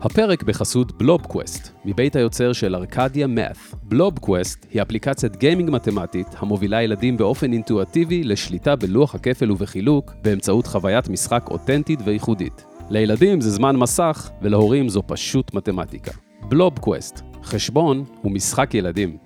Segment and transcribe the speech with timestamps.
[0.00, 3.56] הפרק בחסות BlobQuest, מבית היוצר של Arcadia Math.
[3.82, 11.08] BlobQuest היא אפליקציית גיימינג מתמטית המובילה ילדים באופן אינטואטיבי לשליטה בלוח הכפל ובחילוק באמצעות חוויית
[11.08, 12.64] משחק אותנטית וייחודית.
[12.90, 16.12] לילדים זה זמן מסך, ולהורים זו פשוט מתמטיקה.
[16.48, 19.16] BlobQuest, חשבון הוא משחק ילדים.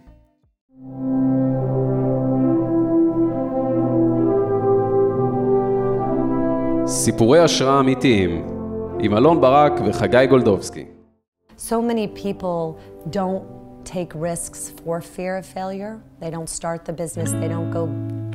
[6.87, 8.45] סיפורי השראה אמיתיים,
[9.00, 10.86] עם אלון ברק וחגי גולדובסקי.
[11.58, 12.78] So many people
[13.10, 13.46] don't
[13.86, 16.02] take risks for fear of failure.
[16.20, 17.84] They don't start the business, they don't go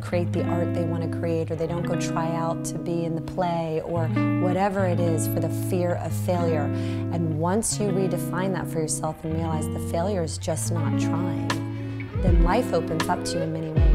[0.01, 3.05] create the art they want to create, or they don't go try out to be
[3.05, 4.07] in the play, or
[4.47, 6.67] whatever it is for the fear of failure.
[7.15, 11.49] And once you redefine that for yourself and realize the failure is just not trying,
[12.23, 13.94] then life opens up to you in many ways.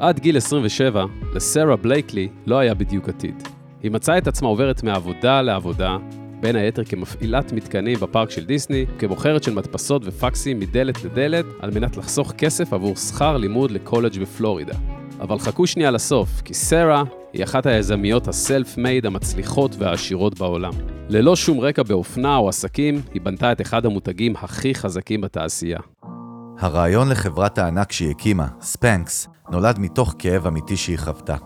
[0.00, 1.04] עד גיל 27,
[1.34, 3.48] לסרה בלייקלי לא היה בדיוק עתיד.
[3.82, 5.96] היא מצאה את עצמה עוברת מעבודה לעבודה,
[6.40, 11.96] בין היתר כמפעילת מתקנים בפארק של דיסני, כמוכרת של מדפסות ופקסים מדלת לדלת, על מנת
[11.96, 14.74] לחסוך כסף עבור שכר לימוד לקולג' בפלורידה.
[15.20, 20.72] אבל חכו שנייה לסוף, כי סרה היא אחת היזמיות הסלף-מייד המצליחות והעשירות בעולם.
[21.08, 25.78] ללא שום רקע באופנה או עסקים, היא בנתה את אחד המותגים הכי חזקים בתעשייה.
[26.60, 31.36] הרעיון לחברת הענק שהיא הקימה, ספנקס, נולד מתוך כאב אמיתי שהיא חוותה.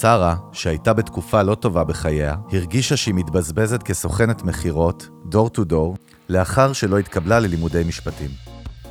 [0.00, 5.96] שרה, שהייתה בתקופה לא טובה בחייה, הרגישה שהיא מתבזבזת כסוכנת מכירות, דור טו דור,
[6.28, 8.30] לאחר שלא התקבלה ללימודי משפטים.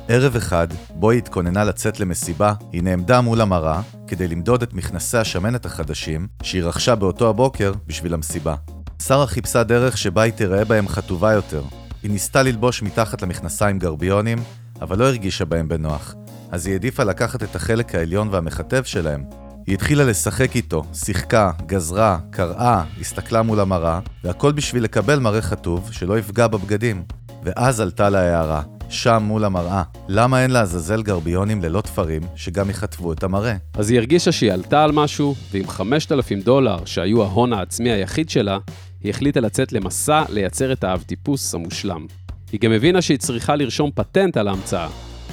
[0.08, 5.18] ערב אחד, בו היא התכוננה לצאת למסיבה, היא נעמדה מול המראה כדי למדוד את מכנסי
[5.18, 8.54] השמנת החדשים שהיא רכשה באותו הבוקר בשביל המסיבה.
[9.02, 11.62] שרה חיפשה דרך שבה היא תראה בהם חטובה יותר.
[12.02, 14.38] היא ניסתה ללבוש מתחת למכנסיים גרביונים,
[14.80, 16.14] אבל לא הרגישה בהם בנוח,
[16.50, 19.24] אז היא העדיפה לקחת את החלק העליון והמכתב שלהם.
[19.66, 25.88] היא התחילה לשחק איתו, שיחקה, גזרה, קראה, הסתכלה מול המראה, והכל בשביל לקבל מראה חטוב
[25.92, 27.02] שלא יפגע בבגדים.
[27.44, 33.12] ואז עלתה לה הערה, שם מול המראה, למה אין לעזאזל גרביונים ללא תפרים שגם יכתבו
[33.12, 33.56] את המראה?
[33.74, 38.58] אז היא הרגישה שהיא עלתה על משהו, ועם 5,000 דולר, שהיו ההון העצמי היחיד שלה,
[39.02, 42.06] היא החליטה לצאת למסע לייצר את האבטיפוס המושלם.
[42.52, 44.88] היא גם הבינה שהיא צריכה לרשום פטנט על ההמצאה,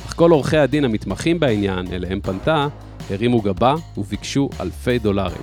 [0.06, 2.68] אך כל עורכי הדין המתמחים בעניין, אליהם פנתה,
[3.10, 5.42] הרימו גבה וביקשו אלפי דולרים.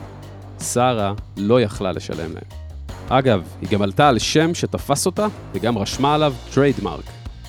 [0.60, 2.60] שרה לא יכלה לשלם להם.
[3.08, 7.04] אגב, היא גם עלתה על שם שתפס אותה, וגם רשמה עליו trademark.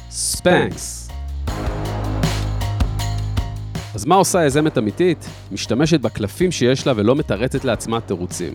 [0.09, 1.09] Spanx.
[3.95, 5.29] אז מה עושה יזמת אמיתית?
[5.51, 8.53] משתמשת בקלפים שיש לה ולא מתרצת לעצמה תירוצים.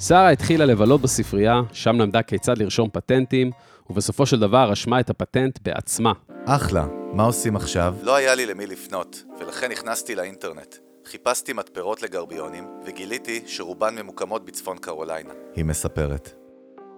[0.00, 3.50] שרה התחילה לבלות בספרייה, שם למדה כיצד לרשום פטנטים,
[3.90, 6.12] ובסופו של דבר רשמה את הפטנט בעצמה.
[6.44, 7.94] אחלה, מה עושים עכשיו?
[8.02, 10.74] לא היה לי למי לפנות, ולכן נכנסתי לאינטרנט.
[11.10, 15.32] חיפשתי מתפרות לגרביונים, וגיליתי שרובן ממוקמות בצפון קרוליינה.
[15.54, 16.32] היא מספרת.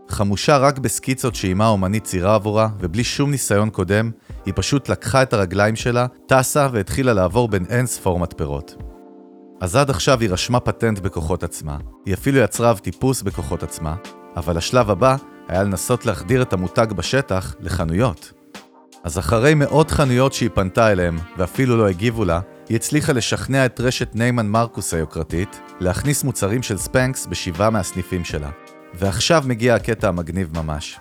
[0.09, 4.11] חמושה רק בסקיצות שאימה אומנית ציירה עבורה, ובלי שום ניסיון קודם,
[4.47, 8.88] היא פשוט לקחה את הרגליים שלה, טסה והתחילה לעבור בין אין ספור מתפרות.
[9.61, 11.77] אז עד עכשיו היא רשמה פטנט בכוחות עצמה,
[12.07, 13.95] היא אפילו יצרה אבטיפוס בכוחות עצמה,
[14.37, 15.17] אבל השלב הבא
[15.49, 18.33] היה לנסות להחדיר את המותג בשטח לחנויות.
[19.05, 23.81] אז אחרי מאות חנויות שהיא פנתה אליהם, ואפילו לא הגיבו לה, היא הצליחה לשכנע את
[23.81, 28.51] רשת ניימן מרקוס היוקרתית להכניס מוצרים של ספנקס בשבעה מהסניפים שלה.
[28.95, 30.99] ועכשיו מגיע הקטע המגניב ממש.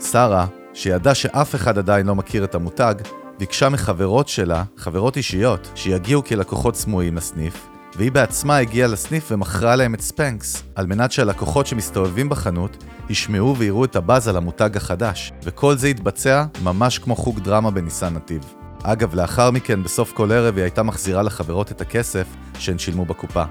[0.00, 2.94] שרה, שידעה שאף אחד עדיין לא מכיר את המותג,
[3.38, 9.94] ביקשה מחברות שלה, חברות אישיות, שיגיעו כלקוחות סמויים לסניף, והיא בעצמה הגיעה לסניף ומכרה להם
[9.94, 15.76] את Spanx, על מנת שהלקוחות שמסתובבים בחנות ישמעו ויראו את הבאז על המותג החדש, וכל
[15.76, 18.42] זה התבצע ממש כמו חוג דרמה בניסן נתיב.
[18.82, 22.26] אגב, לאחר מכן, בסוף כל ערב היא הייתה מחזירה לחברות את הכסף
[22.58, 23.44] שהן שילמו בקופה.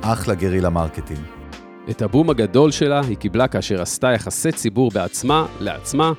[0.00, 1.20] אחלה guerrilla marketing.
[1.90, 6.12] את הבום הגדול שלה היא קיבלה כאשר עשתה יחסי ציבור בעצמה, לעצמה,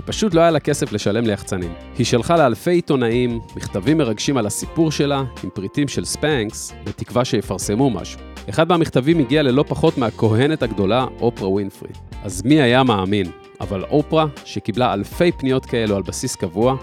[0.00, 1.72] כי פשוט לא היה לה כסף לשלם ליחצנים.
[1.98, 7.90] היא שלחה לאלפי עיתונאים מכתבים מרגשים על הסיפור שלה עם פריטים של ספנקס, בתקווה שיפרסמו
[7.90, 8.20] משהו.
[8.48, 11.90] אחד מהמכתבים הגיע ללא פחות מהכהנת הגדולה, אופרה ווינפרי.
[12.22, 13.26] אז מי היה מאמין?
[13.60, 16.76] אבל אופרה, שקיבלה אלפי פניות כאלו על בסיס קבוע,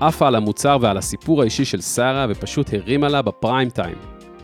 [0.00, 3.96] עפה על המוצר ועל הסיפור האישי של שרה ופשוט הרימה לה בפריים טיים.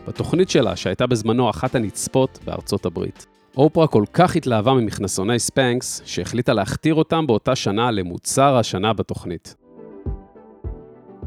[0.07, 3.28] בתוכנית שלה, שהייתה בזמנו אחת הנצפות בארצות הברית.
[3.57, 9.55] אופרה כל כך התלהבה ממכנסוני ספנקס, שהחליטה להכתיר אותם באותה שנה למוצר השנה בתוכנית.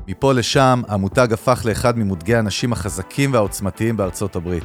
[0.09, 4.65] מפה לשם, המותג הפך לאחד ממותגי הנשים החזקים והעוצמתיים בארצות הברית.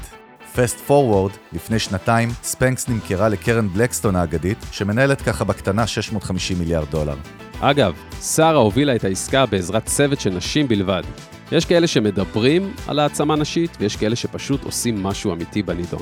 [0.56, 7.16] פסט פורוורד, לפני שנתיים, ספנקס נמכרה לקרן בלקסטון האגדית, שמנהלת ככה בקטנה 650 מיליארד דולר.
[7.60, 11.04] אגב, שרה הובילה את העסקה בעזרת צוות של נשים בלבד.
[11.52, 16.02] יש כאלה שמדברים על העצמה נשית, ויש כאלה שפשוט עושים משהו אמיתי בנידון.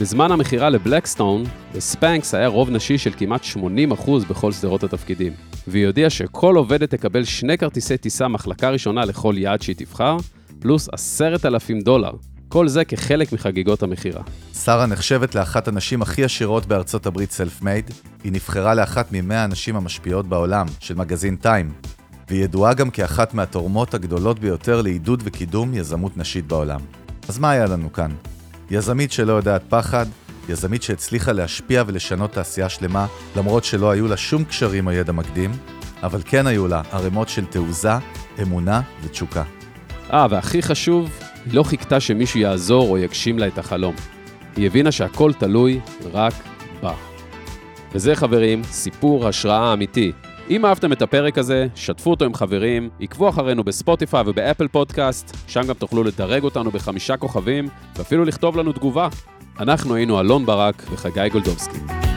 [0.00, 1.44] בזמן המכירה לבלקסטון,
[1.74, 5.32] לספנקס היה רוב נשי של כמעט 80% בכל שדרות התפקידים.
[5.66, 10.16] והיא הודיעה שכל עובדת תקבל שני כרטיסי טיסה מחלקה ראשונה לכל יעד שהיא תבחר,
[10.58, 12.12] פלוס עשרת אלפים דולר.
[12.48, 14.22] כל זה כחלק מחגיגות המכירה.
[14.64, 17.90] שרה נחשבת לאחת הנשים הכי עשירות בארצות הברית סלף מייד.
[18.24, 21.72] היא נבחרה לאחת ממאה הנשים המשפיעות בעולם של מגזין טיים,
[22.30, 26.80] והיא ידועה גם כאחת מהתורמות הגדולות ביותר לעידוד וקידום יזמות נשית בעולם.
[27.28, 28.10] אז מה היה לנו כאן?
[28.70, 30.06] יזמית שלא יודעת פחד,
[30.48, 33.06] יזמית שהצליחה להשפיע ולשנות תעשייה שלמה,
[33.36, 35.50] למרות שלא היו לה שום קשרים או ידע מקדים,
[36.02, 37.92] אבל כן היו לה ערימות של תעוזה,
[38.42, 39.44] אמונה ותשוקה.
[40.12, 41.10] אה, והכי חשוב,
[41.44, 43.94] היא לא חיכתה שמישהו יעזור או יגשים לה את החלום.
[44.56, 45.80] היא הבינה שהכל תלוי
[46.12, 46.34] רק
[46.82, 46.94] בה.
[47.94, 50.12] וזה, חברים, סיפור השראה אמיתי.
[50.50, 55.62] אם אהבתם את הפרק הזה, שתפו אותו עם חברים, עקבו אחרינו בספוטיפיי ובאפל פודקאסט, שם
[55.66, 59.08] גם תוכלו לדרג אותנו בחמישה כוכבים, ואפילו לכתוב לנו תגובה.
[59.60, 62.09] אנחנו היינו אלון ברק וחגי גולדובסקי.